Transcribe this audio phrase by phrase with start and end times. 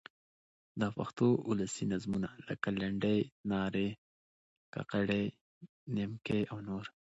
[0.79, 3.19] د پښتو اولسي نظمونه؛ لکه: لنډۍ،
[3.51, 3.87] نارې،
[4.73, 5.25] کاکړۍ،
[5.95, 6.85] نیمکۍ او نور.